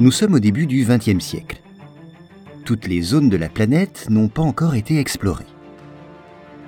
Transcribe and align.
Nous 0.00 0.12
sommes 0.12 0.34
au 0.34 0.38
début 0.38 0.68
du 0.68 0.84
XXe 0.84 1.18
siècle. 1.18 1.60
Toutes 2.64 2.86
les 2.86 3.02
zones 3.02 3.28
de 3.28 3.36
la 3.36 3.48
planète 3.48 4.06
n'ont 4.08 4.28
pas 4.28 4.42
encore 4.42 4.76
été 4.76 5.00
explorées. 5.00 5.44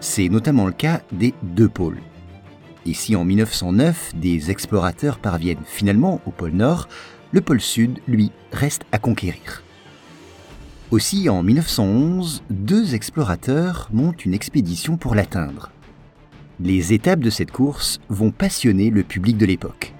C'est 0.01 0.29
notamment 0.29 0.66
le 0.66 0.73
cas 0.73 1.03
des 1.12 1.33
deux 1.45 1.69
pôles. 1.69 2.01
Et 2.87 2.93
si 2.93 3.15
en 3.15 3.25
1909 3.25 4.16
des 4.16 4.51
explorateurs 4.51 5.20
parviennent 5.20 5.62
finalement 5.65 6.20
au 6.27 6.33
pôle 6.33 6.51
Nord, 6.51 6.89
le 7.31 7.41
pôle 7.41 7.61
Sud, 7.61 8.00
lui, 8.09 8.33
reste 8.50 8.83
à 8.91 8.98
conquérir. 8.98 9.62
Aussi, 10.91 11.28
en 11.28 11.44
1911, 11.44 12.42
deux 12.50 12.97
explorateurs 12.97 13.89
montent 13.92 14.25
une 14.25 14.34
expédition 14.34 14.97
pour 14.97 15.15
l'atteindre. 15.15 15.70
Les 16.59 16.92
étapes 16.92 17.20
de 17.20 17.31
cette 17.31 17.53
course 17.53 18.00
vont 18.09 18.33
passionner 18.33 18.91
le 18.91 19.05
public 19.05 19.37
de 19.37 19.47
l'époque. 19.47 19.94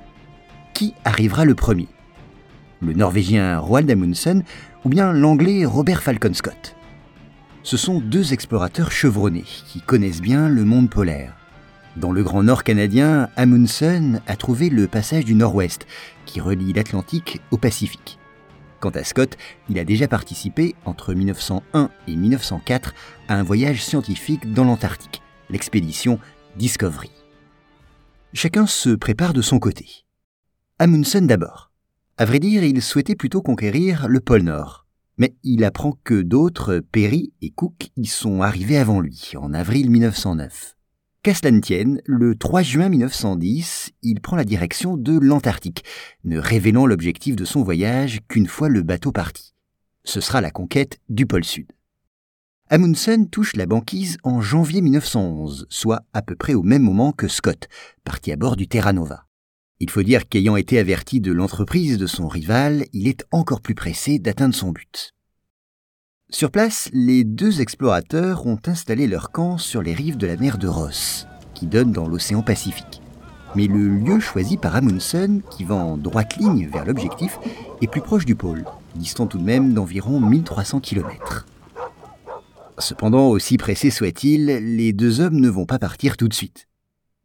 Qui 0.75 0.95
arrivera 1.05 1.45
le 1.45 1.55
premier? 1.55 1.87
Le 2.83 2.95
Norvégien 2.95 3.59
Roald 3.59 3.91
Amundsen 3.91 4.43
ou 4.85 4.89
bien 4.89 5.13
l'Anglais 5.13 5.67
Robert 5.67 6.03
Falcon 6.03 6.33
Scott 6.33 6.77
Ce 7.63 7.77
sont 7.77 8.01
deux 8.01 8.33
explorateurs 8.33 8.91
chevronnés 8.91 9.45
qui 9.67 9.83
connaissent 9.83 10.23
bien 10.23 10.49
le 10.49 10.65
monde 10.65 10.89
polaire. 10.89 11.37
Dans 11.97 12.13
le 12.13 12.23
Grand 12.23 12.43
Nord 12.43 12.65
canadien, 12.65 13.29
Amundsen 13.37 14.23
a 14.27 14.37
trouvé 14.37 14.71
le 14.71 14.87
passage 14.87 15.27
du 15.27 15.35
Nord-Ouest, 15.35 15.87
qui 16.25 16.41
relie 16.41 16.73
l'Atlantique 16.73 17.43
au 17.51 17.59
Pacifique. 17.59 18.19
Quant 18.79 18.91
à 18.91 19.05
Scott, 19.05 19.37
il 19.69 19.79
a 19.79 19.85
déjà 19.85 20.09
participé, 20.09 20.75
entre 20.87 21.13
1901 21.13 21.91
et 22.09 22.17
1904, 22.17 22.95
à 23.29 23.35
un 23.35 23.43
voyage 23.43 23.85
scientifique 23.85 24.55
dans 24.55 24.65
l'Antarctique, 24.65 25.21
l'expédition 25.51 26.19
Discovery. 26.57 27.11
Chacun 28.33 28.67
se 28.67 28.91
prépare 28.91 29.35
de 29.35 29.43
son 29.43 29.59
côté. 29.59 30.07
Amundsen 30.79 31.27
d'abord. 31.27 31.70
À 32.21 32.27
vrai 32.27 32.39
dire, 32.39 32.63
il 32.65 32.83
souhaitait 32.83 33.15
plutôt 33.15 33.41
conquérir 33.41 34.07
le 34.07 34.21
pôle 34.21 34.43
Nord. 34.43 34.87
Mais 35.17 35.35
il 35.43 35.65
apprend 35.65 35.97
que 36.05 36.21
d'autres, 36.21 36.83
Perry 36.93 37.33
et 37.41 37.49
Cook, 37.49 37.89
y 37.97 38.05
sont 38.05 38.43
arrivés 38.43 38.77
avant 38.77 39.01
lui, 39.01 39.33
en 39.39 39.55
avril 39.55 39.91
1909. 39.91 40.77
Qu'à 41.23 41.33
le 42.05 42.35
3 42.35 42.61
juin 42.61 42.91
1910, 42.91 43.93
il 44.03 44.21
prend 44.21 44.37
la 44.37 44.45
direction 44.45 44.99
de 44.99 45.19
l'Antarctique, 45.19 45.83
ne 46.25 46.39
révélant 46.39 46.85
l'objectif 46.85 47.37
de 47.37 47.47
son 47.47 47.63
voyage 47.63 48.21
qu'une 48.29 48.49
fois 48.49 48.69
le 48.69 48.83
bateau 48.83 49.13
parti. 49.13 49.55
Ce 50.05 50.21
sera 50.21 50.43
la 50.43 50.51
conquête 50.51 50.99
du 51.09 51.25
pôle 51.25 51.45
Sud. 51.45 51.73
Amundsen 52.69 53.31
touche 53.31 53.57
la 53.57 53.65
banquise 53.65 54.19
en 54.25 54.43
janvier 54.43 54.83
1911, 54.83 55.67
soit 55.71 56.03
à 56.13 56.21
peu 56.21 56.37
près 56.37 56.53
au 56.53 56.63
même 56.63 56.83
moment 56.83 57.13
que 57.13 57.29
Scott, 57.29 57.69
parti 58.05 58.31
à 58.31 58.37
bord 58.37 58.57
du 58.57 58.69
Terra 58.69 58.93
Nova. 58.93 59.25
Il 59.83 59.89
faut 59.89 60.03
dire 60.03 60.29
qu'ayant 60.29 60.57
été 60.57 60.79
averti 60.79 61.21
de 61.21 61.33
l'entreprise 61.33 61.97
de 61.97 62.07
son 62.07 62.29
rival, 62.29 62.85
il 62.93 63.09
est 63.09 63.25
encore 63.31 63.63
plus 63.63 63.75
pressé 63.75 64.19
d'atteindre 64.19 64.55
son 64.55 64.73
but. 64.73 65.15
Sur 66.29 66.51
place, 66.51 66.91
les 66.93 67.25
deux 67.25 67.63
explorateurs 67.63 68.47
ont 68.47 68.59
installé 68.67 69.07
leur 69.07 69.33
camp 69.33 69.57
sur 69.57 69.81
les 69.81 69.95
rives 69.95 70.19
de 70.19 70.27
la 70.27 70.37
mer 70.37 70.59
de 70.59 70.69
Ross, 70.69 71.27
qui 71.55 71.67
donne 71.67 71.93
dans 71.93 72.07
l'océan 72.07 72.43
Pacifique. 72.43 73.01
Mais 73.57 73.69
le 73.69 73.89
lieu 73.89 74.21
choisi 74.21 74.59
par 74.59 74.77
Amundsen, 74.77 75.41
qui 75.51 75.65
va 75.65 75.77
en 75.77 75.97
droite 75.97 76.37
ligne 76.37 76.69
vers 76.69 76.85
l'objectif, 76.85 77.39
est 77.81 77.91
plus 77.91 78.03
proche 78.03 78.27
du 78.27 78.37
pôle, 78.37 78.67
distant 78.97 79.27
tout 79.27 79.39
de 79.39 79.45
même 79.45 79.73
d'environ 79.73 80.21
1300 80.21 80.81
km. 80.81 81.47
Cependant, 82.79 83.29
aussi 83.29 83.57
pressés 83.57 83.91
soient-ils, 83.91 84.45
les 84.45 84.93
deux 84.93 85.21
hommes 85.21 85.41
ne 85.41 85.49
vont 85.49 85.67
pas 85.67 85.79
partir 85.79 86.19
tout 86.19 86.29
de 86.29 86.35
suite. 86.35 86.70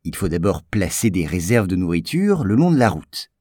Il 0.07 0.15
faut 0.15 0.29
d'abord 0.29 0.61
placer 0.61 1.09
des 1.09 1.25
réserves 1.25 1.65
de 1.65 1.75
nourriture 1.75 2.43
le 2.43 2.53
long 2.53 2.71
de 2.71 2.77
la 2.77 2.89
route. 2.89 3.31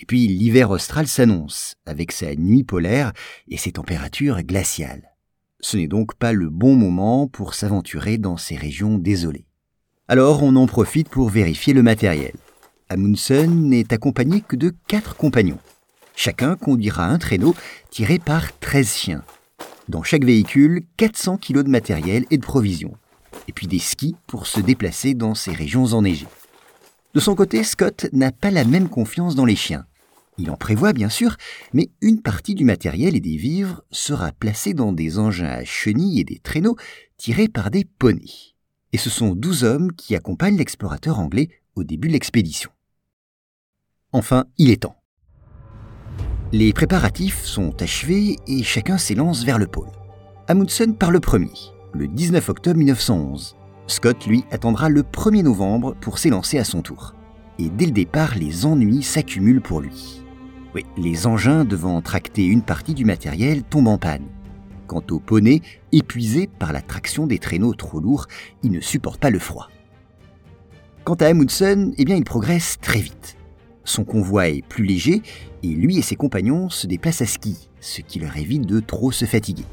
Et 0.00 0.06
puis 0.06 0.26
l'hiver 0.26 0.70
austral 0.70 1.06
s'annonce, 1.06 1.74
avec 1.84 2.10
sa 2.10 2.34
nuit 2.34 2.64
polaire 2.64 3.12
et 3.48 3.58
ses 3.58 3.72
températures 3.72 4.42
glaciales. 4.42 5.12
Ce 5.60 5.76
n'est 5.76 5.88
donc 5.88 6.14
pas 6.14 6.32
le 6.32 6.48
bon 6.48 6.74
moment 6.74 7.28
pour 7.28 7.52
s'aventurer 7.52 8.16
dans 8.16 8.38
ces 8.38 8.56
régions 8.56 8.96
désolées. 8.96 9.46
Alors 10.08 10.42
on 10.42 10.56
en 10.56 10.66
profite 10.66 11.10
pour 11.10 11.28
vérifier 11.28 11.74
le 11.74 11.82
matériel. 11.82 12.32
Amundsen 12.88 13.68
n'est 13.68 13.92
accompagné 13.92 14.40
que 14.40 14.56
de 14.56 14.72
quatre 14.88 15.16
compagnons. 15.16 15.58
Chacun 16.14 16.56
conduira 16.56 17.06
un 17.06 17.18
traîneau 17.18 17.54
tiré 17.90 18.18
par 18.18 18.58
13 18.58 18.94
chiens. 18.94 19.24
Dans 19.90 20.02
chaque 20.02 20.24
véhicule, 20.24 20.84
400 20.96 21.36
kg 21.36 21.62
de 21.62 21.68
matériel 21.68 22.24
et 22.30 22.38
de 22.38 22.42
provisions. 22.42 22.96
Et 23.48 23.52
puis 23.52 23.66
des 23.66 23.78
skis 23.78 24.16
pour 24.26 24.46
se 24.46 24.60
déplacer 24.60 25.14
dans 25.14 25.34
ces 25.34 25.52
régions 25.52 25.84
enneigées. 25.92 26.28
De 27.14 27.20
son 27.20 27.34
côté, 27.34 27.64
Scott 27.64 28.06
n'a 28.12 28.32
pas 28.32 28.50
la 28.50 28.64
même 28.64 28.88
confiance 28.88 29.34
dans 29.34 29.44
les 29.44 29.56
chiens. 29.56 29.86
Il 30.38 30.50
en 30.50 30.56
prévoit 30.56 30.92
bien 30.92 31.08
sûr, 31.08 31.36
mais 31.72 31.88
une 32.02 32.20
partie 32.20 32.54
du 32.54 32.64
matériel 32.64 33.16
et 33.16 33.20
des 33.20 33.36
vivres 33.36 33.82
sera 33.90 34.32
placée 34.32 34.74
dans 34.74 34.92
des 34.92 35.18
engins 35.18 35.46
à 35.46 35.64
chenilles 35.64 36.20
et 36.20 36.24
des 36.24 36.38
traîneaux 36.38 36.76
tirés 37.16 37.48
par 37.48 37.70
des 37.70 37.84
poneys. 37.84 38.54
Et 38.92 38.98
ce 38.98 39.08
sont 39.08 39.34
douze 39.34 39.64
hommes 39.64 39.92
qui 39.92 40.14
accompagnent 40.14 40.58
l'explorateur 40.58 41.18
anglais 41.18 41.48
au 41.74 41.84
début 41.84 42.08
de 42.08 42.12
l'expédition. 42.12 42.70
Enfin, 44.12 44.44
il 44.58 44.70
est 44.70 44.82
temps. 44.82 44.96
Les 46.52 46.72
préparatifs 46.72 47.44
sont 47.44 47.82
achevés 47.82 48.36
et 48.46 48.62
chacun 48.62 48.98
s'élance 48.98 49.44
vers 49.44 49.58
le 49.58 49.66
pôle. 49.66 49.90
Amundsen 50.48 50.96
part 50.96 51.10
le 51.10 51.20
premier, 51.20 51.50
le 51.96 52.06
19 52.06 52.48
octobre 52.50 52.78
1911. 52.78 53.56
Scott, 53.86 54.26
lui, 54.26 54.44
attendra 54.50 54.88
le 54.88 55.02
1er 55.02 55.42
novembre 55.42 55.96
pour 56.00 56.18
s'élancer 56.18 56.58
à 56.58 56.64
son 56.64 56.82
tour. 56.82 57.14
Et 57.58 57.70
dès 57.70 57.86
le 57.86 57.92
départ, 57.92 58.34
les 58.36 58.66
ennuis 58.66 59.02
s'accumulent 59.02 59.62
pour 59.62 59.80
lui. 59.80 60.22
Les 60.98 61.26
engins 61.26 61.64
devant 61.64 62.02
tracter 62.02 62.44
une 62.44 62.60
partie 62.60 62.92
du 62.92 63.06
matériel 63.06 63.62
tombent 63.62 63.88
en 63.88 63.98
panne. 63.98 64.26
Quant 64.86 65.02
au 65.10 65.18
poney, 65.18 65.62
épuisé 65.90 66.46
par 66.46 66.72
la 66.72 66.82
traction 66.82 67.26
des 67.26 67.38
traîneaux 67.38 67.74
trop 67.74 67.98
lourds, 67.98 68.26
il 68.62 68.72
ne 68.72 68.80
supporte 68.80 69.18
pas 69.18 69.30
le 69.30 69.38
froid. 69.38 69.70
Quant 71.04 71.14
à 71.14 71.26
Amundsen, 71.26 71.94
eh 71.96 72.04
bien, 72.04 72.16
il 72.16 72.24
progresse 72.24 72.76
très 72.80 73.00
vite. 73.00 73.36
Son 73.84 74.04
convoi 74.04 74.48
est 74.48 74.66
plus 74.66 74.84
léger 74.84 75.22
et 75.62 75.68
lui 75.68 75.98
et 75.98 76.02
ses 76.02 76.16
compagnons 76.16 76.68
se 76.68 76.86
déplacent 76.86 77.22
à 77.22 77.26
ski, 77.26 77.70
ce 77.80 78.02
qui 78.02 78.18
leur 78.18 78.36
évite 78.36 78.66
de 78.66 78.80
trop 78.80 79.12
se 79.12 79.24
fatiguer. 79.24 79.64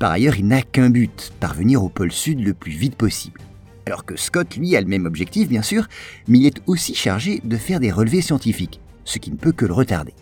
Par 0.00 0.12
ailleurs, 0.12 0.38
il 0.38 0.46
n'a 0.46 0.62
qu'un 0.62 0.88
but, 0.88 1.30
parvenir 1.40 1.84
au 1.84 1.90
pôle 1.90 2.10
sud 2.10 2.40
le 2.40 2.54
plus 2.54 2.72
vite 2.72 2.96
possible. 2.96 3.38
Alors 3.84 4.06
que 4.06 4.16
Scott, 4.16 4.56
lui, 4.56 4.74
a 4.74 4.80
le 4.80 4.86
même 4.86 5.04
objectif, 5.04 5.46
bien 5.46 5.60
sûr, 5.60 5.88
mais 6.26 6.38
il 6.38 6.46
est 6.46 6.62
aussi 6.66 6.94
chargé 6.94 7.42
de 7.44 7.56
faire 7.58 7.80
des 7.80 7.92
relevés 7.92 8.22
scientifiques, 8.22 8.80
ce 9.04 9.18
qui 9.18 9.30
ne 9.30 9.36
peut 9.36 9.52
que 9.52 9.66
le 9.66 9.74
retarder. 9.74 10.14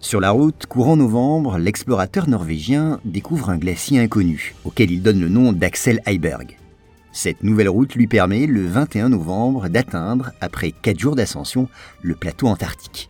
Sur 0.00 0.20
la 0.20 0.32
route, 0.32 0.66
courant 0.66 0.96
novembre, 0.96 1.56
l'explorateur 1.58 2.28
norvégien 2.28 2.98
découvre 3.04 3.50
un 3.50 3.58
glacier 3.58 4.00
inconnu, 4.00 4.56
auquel 4.64 4.90
il 4.90 5.02
donne 5.02 5.20
le 5.20 5.28
nom 5.28 5.52
d'Axel 5.52 6.02
Heiberg. 6.04 6.56
Cette 7.12 7.44
nouvelle 7.44 7.68
route 7.68 7.94
lui 7.94 8.08
permet, 8.08 8.46
le 8.46 8.66
21 8.66 9.10
novembre, 9.10 9.68
d'atteindre, 9.68 10.32
après 10.40 10.72
4 10.72 10.98
jours 10.98 11.14
d'ascension, 11.14 11.68
le 12.02 12.16
plateau 12.16 12.48
antarctique. 12.48 13.08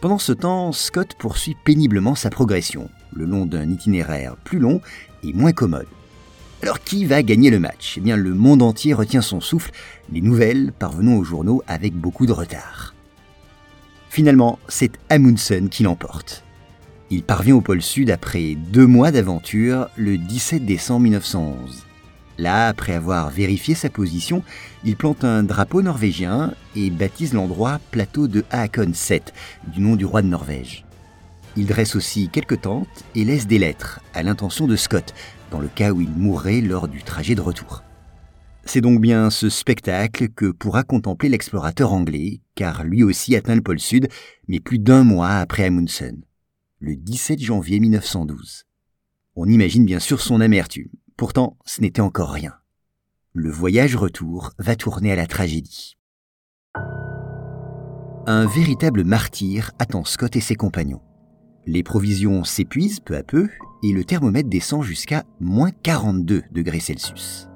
Pendant 0.00 0.18
ce 0.18 0.32
temps, 0.32 0.72
Scott 0.72 1.14
poursuit 1.16 1.56
péniblement 1.64 2.16
sa 2.16 2.30
progression, 2.30 2.88
le 3.18 3.26
long 3.26 3.44
d'un 3.44 3.68
itinéraire 3.68 4.36
plus 4.36 4.58
long 4.58 4.80
et 5.22 5.32
moins 5.32 5.52
commode. 5.52 5.86
Alors 6.62 6.80
qui 6.80 7.04
va 7.04 7.22
gagner 7.22 7.50
le 7.50 7.60
match? 7.60 7.94
Eh 7.98 8.00
bien 8.00 8.16
le 8.16 8.34
monde 8.34 8.62
entier 8.62 8.94
retient 8.94 9.20
son 9.20 9.40
souffle, 9.40 9.72
les 10.12 10.20
nouvelles 10.20 10.72
parvenant 10.72 11.16
aux 11.16 11.24
journaux 11.24 11.62
avec 11.66 11.94
beaucoup 11.94 12.26
de 12.26 12.32
retard. 12.32 12.94
Finalement, 14.08 14.58
c'est 14.68 14.92
Amundsen 15.10 15.68
qui 15.68 15.82
l'emporte. 15.82 16.42
Il 17.10 17.22
parvient 17.22 17.56
au 17.56 17.60
pôle 17.60 17.82
Sud 17.82 18.10
après 18.10 18.54
deux 18.54 18.86
mois 18.86 19.10
d'aventure 19.10 19.88
le 19.96 20.18
17 20.18 20.64
décembre 20.64 21.02
1911. 21.02 21.84
Là, 22.38 22.68
après 22.68 22.94
avoir 22.94 23.30
vérifié 23.30 23.74
sa 23.74 23.90
position, 23.90 24.42
il 24.84 24.96
plante 24.96 25.24
un 25.24 25.42
drapeau 25.42 25.82
norvégien 25.82 26.54
et 26.76 26.90
baptise 26.90 27.34
l'endroit 27.34 27.80
plateau 27.90 28.28
de 28.28 28.44
Haakon 28.50 28.92
7, 28.94 29.32
du 29.72 29.80
nom 29.80 29.96
du 29.96 30.04
roi 30.04 30.22
de 30.22 30.28
Norvège. 30.28 30.84
Il 31.56 31.66
dresse 31.66 31.96
aussi 31.96 32.28
quelques 32.28 32.60
tentes 32.60 33.04
et 33.14 33.24
laisse 33.24 33.46
des 33.46 33.58
lettres 33.58 34.00
à 34.14 34.22
l'intention 34.22 34.66
de 34.66 34.76
Scott, 34.76 35.14
dans 35.50 35.60
le 35.60 35.68
cas 35.68 35.92
où 35.92 36.00
il 36.00 36.10
mourrait 36.10 36.60
lors 36.60 36.88
du 36.88 37.02
trajet 37.02 37.34
de 37.34 37.40
retour. 37.40 37.82
C'est 38.64 38.82
donc 38.82 39.00
bien 39.00 39.30
ce 39.30 39.48
spectacle 39.48 40.28
que 40.28 40.50
pourra 40.50 40.82
contempler 40.82 41.30
l'explorateur 41.30 41.92
anglais, 41.92 42.42
car 42.54 42.84
lui 42.84 43.02
aussi 43.02 43.34
atteint 43.34 43.54
le 43.54 43.62
pôle 43.62 43.80
Sud, 43.80 44.08
mais 44.46 44.60
plus 44.60 44.78
d'un 44.78 45.04
mois 45.04 45.36
après 45.36 45.64
Amundsen, 45.64 46.22
le 46.78 46.94
17 46.94 47.40
janvier 47.40 47.80
1912. 47.80 48.64
On 49.36 49.46
imagine 49.46 49.86
bien 49.86 50.00
sûr 50.00 50.20
son 50.20 50.40
amertume. 50.40 50.90
Pourtant, 51.16 51.56
ce 51.64 51.80
n'était 51.80 52.02
encore 52.02 52.30
rien. 52.30 52.54
Le 53.32 53.50
voyage 53.50 53.96
retour 53.96 54.52
va 54.58 54.76
tourner 54.76 55.12
à 55.12 55.16
la 55.16 55.26
tragédie. 55.26 55.96
Un 58.26 58.46
véritable 58.46 59.04
martyr 59.04 59.70
attend 59.78 60.04
Scott 60.04 60.36
et 60.36 60.40
ses 60.40 60.56
compagnons. 60.56 61.00
Les 61.70 61.82
provisions 61.82 62.44
s'épuisent 62.44 62.98
peu 62.98 63.14
à 63.14 63.22
peu 63.22 63.46
et 63.82 63.92
le 63.92 64.02
thermomètre 64.02 64.48
descend 64.48 64.82
jusqu'à 64.82 65.24
moins 65.38 65.70
42 65.70 66.44
degrés 66.50 66.80
Celsius. 66.80 67.46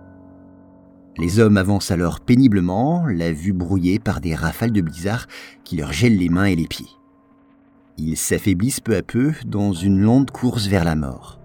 Les 1.16 1.40
hommes 1.40 1.56
avancent 1.56 1.90
alors 1.90 2.20
péniblement, 2.20 3.06
la 3.06 3.32
vue 3.32 3.54
brouillée 3.54 3.98
par 3.98 4.20
des 4.20 4.34
rafales 4.34 4.72
de 4.72 4.82
blizzard 4.82 5.28
qui 5.64 5.78
leur 5.78 5.94
gèlent 5.94 6.18
les 6.18 6.28
mains 6.28 6.44
et 6.44 6.56
les 6.56 6.66
pieds. 6.66 6.90
Ils 7.96 8.18
s'affaiblissent 8.18 8.80
peu 8.80 8.96
à 8.96 9.02
peu 9.02 9.32
dans 9.46 9.72
une 9.72 10.00
lente 10.00 10.30
course 10.30 10.66
vers 10.66 10.84
la 10.84 10.94
mort. 10.94 11.40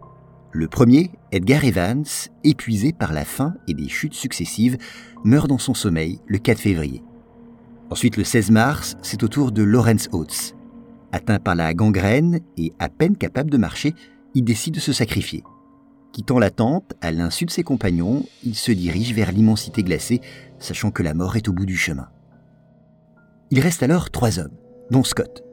Le 0.51 0.67
premier, 0.67 1.11
Edgar 1.31 1.63
Evans, 1.63 2.03
épuisé 2.43 2.91
par 2.91 3.13
la 3.13 3.23
faim 3.23 3.53
et 3.69 3.75
des 3.75 3.87
chutes 3.87 4.13
successives, 4.13 4.77
meurt 5.23 5.47
dans 5.47 5.57
son 5.57 5.73
sommeil 5.73 6.19
le 6.27 6.37
4 6.37 6.59
février. 6.59 7.01
Ensuite, 7.89 8.17
le 8.17 8.25
16 8.25 8.51
mars, 8.51 8.97
c'est 9.01 9.23
au 9.23 9.29
tour 9.29 9.53
de 9.53 9.63
Lawrence 9.63 10.09
Oates. 10.11 10.56
Atteint 11.11 11.39
par 11.39 11.55
la 11.55 11.73
gangrène 11.73 12.41
et 12.57 12.73
à 12.79 12.89
peine 12.89 13.15
capable 13.15 13.49
de 13.49 13.57
marcher, 13.57 13.95
il 14.35 14.43
décide 14.43 14.75
de 14.75 14.79
se 14.79 14.93
sacrifier. 14.93 15.43
Quittant 16.11 16.39
la 16.39 16.49
tente, 16.49 16.93
à 17.01 17.11
l'insu 17.11 17.45
de 17.45 17.51
ses 17.51 17.63
compagnons, 17.63 18.25
il 18.43 18.55
se 18.55 18.71
dirige 18.71 19.13
vers 19.13 19.31
l'immensité 19.31 19.83
glacée, 19.83 20.21
sachant 20.59 20.91
que 20.91 21.03
la 21.03 21.13
mort 21.13 21.35
est 21.35 21.47
au 21.47 21.53
bout 21.53 21.65
du 21.65 21.77
chemin. 21.77 22.09
Il 23.51 23.59
reste 23.59 23.83
alors 23.83 24.09
trois 24.09 24.39
hommes, 24.39 24.55
dont 24.91 25.03
Scott. 25.03 25.43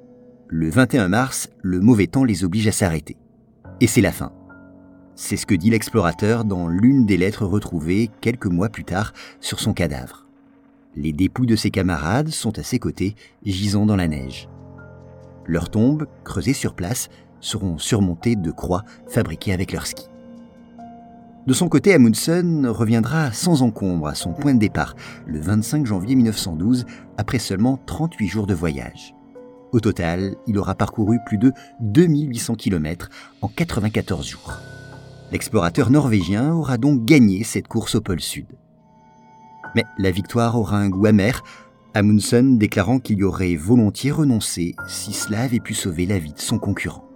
Le 0.48 0.70
21 0.70 1.08
mars, 1.08 1.48
le 1.62 1.80
mauvais 1.80 2.06
temps 2.06 2.24
les 2.24 2.44
oblige 2.44 2.66
à 2.66 2.72
s'arrêter. 2.72 3.16
Et 3.80 3.86
c'est 3.86 4.00
la 4.00 4.12
fin. 4.12 4.32
C'est 5.16 5.36
ce 5.36 5.46
que 5.46 5.54
dit 5.54 5.70
l'explorateur 5.70 6.44
dans 6.44 6.66
l'une 6.66 7.06
des 7.06 7.16
lettres 7.16 7.46
retrouvées 7.46 8.10
quelques 8.20 8.46
mois 8.46 8.68
plus 8.68 8.84
tard 8.84 9.12
sur 9.40 9.60
son 9.60 9.72
cadavre. 9.72 10.26
Les 10.96 11.12
dépouilles 11.12 11.46
de 11.46 11.56
ses 11.56 11.70
camarades 11.70 12.30
sont 12.30 12.58
à 12.58 12.62
ses 12.62 12.78
côtés, 12.78 13.14
gisant 13.44 13.86
dans 13.86 13.96
la 13.96 14.08
neige. 14.08 14.48
Leurs 15.46 15.70
tombes, 15.70 16.06
creusées 16.24 16.52
sur 16.52 16.74
place, 16.74 17.08
seront 17.40 17.78
surmontées 17.78 18.36
de 18.36 18.50
croix 18.50 18.82
fabriquées 19.08 19.52
avec 19.52 19.72
leurs 19.72 19.86
skis. 19.86 20.08
De 21.46 21.52
son 21.52 21.68
côté, 21.68 21.92
Amundsen 21.92 22.66
reviendra 22.66 23.30
sans 23.32 23.60
encombre 23.60 24.06
à 24.06 24.14
son 24.14 24.32
point 24.32 24.54
de 24.54 24.58
départ, 24.58 24.96
le 25.26 25.40
25 25.40 25.84
janvier 25.84 26.14
1912, 26.14 26.86
après 27.18 27.38
seulement 27.38 27.78
38 27.84 28.28
jours 28.28 28.46
de 28.46 28.54
voyage. 28.54 29.14
Au 29.72 29.80
total, 29.80 30.36
il 30.46 30.56
aura 30.56 30.74
parcouru 30.74 31.18
plus 31.26 31.36
de 31.36 31.52
2800 31.80 32.54
km 32.54 33.10
en 33.42 33.48
94 33.48 34.26
jours. 34.26 34.54
L'explorateur 35.32 35.90
norvégien 35.90 36.54
aura 36.54 36.78
donc 36.78 37.04
gagné 37.04 37.44
cette 37.44 37.68
course 37.68 37.96
au 37.96 38.00
pôle 38.00 38.20
Sud. 38.20 38.46
Mais 39.74 39.84
la 39.98 40.12
victoire 40.12 40.56
aura 40.56 40.78
un 40.78 40.88
goût 40.88 41.06
amer, 41.06 41.42
Amundsen 41.96 42.58
déclarant 42.58 42.98
qu'il 42.98 43.18
y 43.18 43.22
aurait 43.22 43.54
volontiers 43.54 44.10
renoncé 44.10 44.74
si 44.88 45.12
cela 45.12 45.42
avait 45.42 45.60
pu 45.60 45.74
sauver 45.74 46.06
la 46.06 46.18
vie 46.18 46.32
de 46.32 46.40
son 46.40 46.58
concurrent. 46.58 47.08